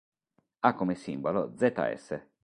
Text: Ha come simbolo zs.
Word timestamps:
Ha 0.61 0.73
come 0.73 0.95
simbolo 0.95 1.53
zs. 1.55 2.25